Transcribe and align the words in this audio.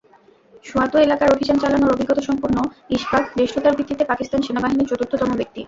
সোয়াত 0.65 0.93
এলাকার 1.07 1.33
অভিযান 1.35 1.57
চালানোর 1.61 1.93
অভিজ্ঞতাসম্পন্ন 1.95 2.57
ইশফাক 2.95 3.23
জ্যেষ্ঠতার 3.37 3.77
ভিত্তিতে 3.77 4.03
পাকিস্তান 4.11 4.39
সেনাবাহিনীর 4.43 4.89
চতুর্থতম 4.91 5.29
ব্যক্তি। 5.39 5.59